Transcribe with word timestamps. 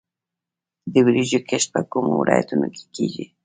د 0.93 0.95
وریجو 1.05 1.39
کښت 1.49 1.67
په 1.75 1.81
کومو 1.91 2.11
ولایتونو 2.21 2.67
کې 2.75 2.83
کیږي؟ 2.95 3.25